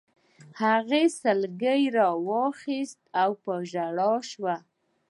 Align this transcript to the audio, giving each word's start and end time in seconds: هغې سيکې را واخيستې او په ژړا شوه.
هغې 0.61 1.03
سيکې 1.19 1.73
را 1.95 2.09
واخيستې 2.27 3.05
او 3.21 3.31
په 3.43 3.53
ژړا 3.71 4.13
شوه. 4.29 4.55